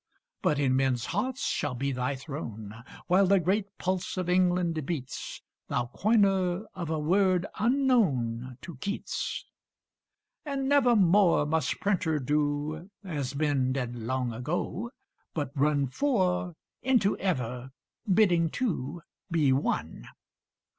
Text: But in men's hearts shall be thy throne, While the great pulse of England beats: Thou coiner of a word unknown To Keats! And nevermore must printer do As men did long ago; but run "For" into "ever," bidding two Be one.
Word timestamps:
But 0.41 0.57
in 0.57 0.75
men's 0.75 1.05
hearts 1.05 1.45
shall 1.45 1.75
be 1.75 1.91
thy 1.91 2.15
throne, 2.15 2.73
While 3.05 3.27
the 3.27 3.39
great 3.39 3.77
pulse 3.77 4.17
of 4.17 4.29
England 4.29 4.83
beats: 4.87 5.43
Thou 5.67 5.91
coiner 5.95 6.65
of 6.73 6.89
a 6.89 6.97
word 6.97 7.45
unknown 7.59 8.57
To 8.63 8.77
Keats! 8.77 9.45
And 10.43 10.67
nevermore 10.67 11.45
must 11.45 11.79
printer 11.79 12.17
do 12.17 12.89
As 13.03 13.35
men 13.35 13.73
did 13.73 13.95
long 13.95 14.33
ago; 14.33 14.89
but 15.35 15.51
run 15.53 15.85
"For" 15.85 16.55
into 16.81 17.15
"ever," 17.19 17.69
bidding 18.11 18.49
two 18.49 19.03
Be 19.29 19.53
one. 19.53 20.07